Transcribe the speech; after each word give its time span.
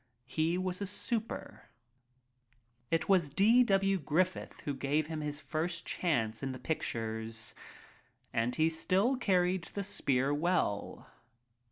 He 0.25 0.57
was 0.57 0.77
it 0.77 0.81
9? 0.85 0.85
a 0.85 0.87
super.? 0.87 1.63
It 2.89 3.07
was 3.07 3.29
D. 3.29 3.61
W. 3.63 3.99
Griffith 3.99 4.61
who 4.61 4.73
gave 4.73 5.05
him 5.05 5.21
his 5.21 5.41
first 5.41 5.85
chance 5.85 6.41
in 6.41 6.53
the 6.53 6.57
pictures— 6.57 7.53
and 8.33 8.55
he 8.55 8.67
still 8.67 9.15
carried 9.15 9.65
the 9.65 9.83
spear 9.83 10.33
well. 10.33 11.07